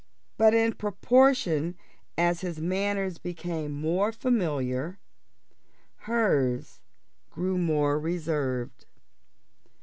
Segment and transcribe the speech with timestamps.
[0.35, 1.75] But in proportion
[2.17, 4.97] as his manners became more familiar,
[5.95, 6.81] hers
[7.29, 8.87] grew more reserved.